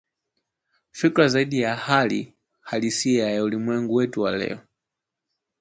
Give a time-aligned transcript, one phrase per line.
[0.91, 4.59] fikra zaidi ya hali halisia ya ulimwengu wetu wa leo